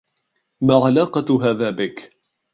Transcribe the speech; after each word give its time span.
ما 0.61 0.85
علاقة 0.85 1.49
هذا 1.51 1.69
بك؟ 1.69 2.17